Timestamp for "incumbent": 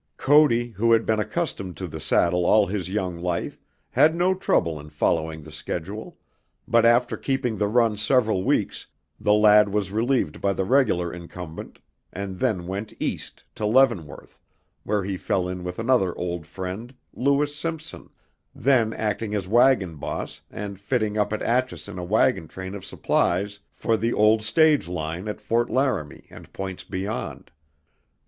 11.13-11.77